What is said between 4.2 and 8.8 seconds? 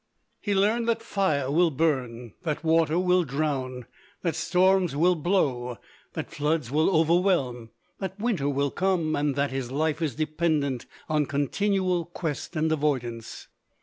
that storms will blow, that floods will overwhelm, that winter will